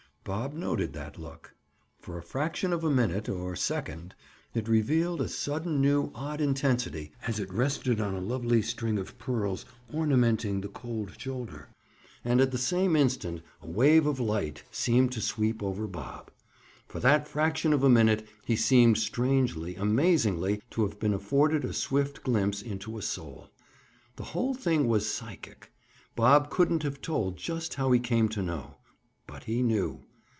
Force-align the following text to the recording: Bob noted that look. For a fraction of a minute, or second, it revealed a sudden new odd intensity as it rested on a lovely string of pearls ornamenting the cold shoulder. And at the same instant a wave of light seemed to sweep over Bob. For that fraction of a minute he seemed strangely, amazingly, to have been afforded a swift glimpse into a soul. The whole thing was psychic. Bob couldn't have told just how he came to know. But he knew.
Bob 0.23 0.53
noted 0.53 0.93
that 0.93 1.17
look. 1.17 1.55
For 1.99 2.15
a 2.15 2.21
fraction 2.21 2.71
of 2.71 2.83
a 2.83 2.91
minute, 2.91 3.27
or 3.27 3.55
second, 3.55 4.13
it 4.53 4.67
revealed 4.67 5.19
a 5.19 5.27
sudden 5.27 5.81
new 5.81 6.11
odd 6.13 6.39
intensity 6.39 7.11
as 7.25 7.39
it 7.39 7.51
rested 7.51 7.99
on 7.99 8.13
a 8.13 8.21
lovely 8.21 8.61
string 8.61 8.99
of 8.99 9.17
pearls 9.17 9.65
ornamenting 9.91 10.61
the 10.61 10.67
cold 10.67 11.19
shoulder. 11.19 11.69
And 12.23 12.39
at 12.39 12.51
the 12.51 12.59
same 12.59 12.95
instant 12.95 13.41
a 13.63 13.67
wave 13.67 14.05
of 14.05 14.19
light 14.19 14.63
seemed 14.69 15.11
to 15.13 15.21
sweep 15.21 15.63
over 15.63 15.87
Bob. 15.87 16.29
For 16.87 16.99
that 16.99 17.27
fraction 17.27 17.73
of 17.73 17.83
a 17.83 17.89
minute 17.89 18.27
he 18.45 18.55
seemed 18.55 18.99
strangely, 18.99 19.75
amazingly, 19.75 20.61
to 20.69 20.83
have 20.83 20.99
been 20.99 21.15
afforded 21.15 21.65
a 21.65 21.73
swift 21.73 22.21
glimpse 22.21 22.61
into 22.61 22.95
a 22.95 23.01
soul. 23.01 23.49
The 24.17 24.23
whole 24.31 24.53
thing 24.53 24.87
was 24.87 25.11
psychic. 25.11 25.71
Bob 26.15 26.51
couldn't 26.51 26.83
have 26.83 27.01
told 27.01 27.37
just 27.37 27.73
how 27.73 27.91
he 27.91 27.99
came 27.99 28.29
to 28.29 28.43
know. 28.43 28.75
But 29.25 29.45
he 29.45 29.63
knew. 29.63 30.03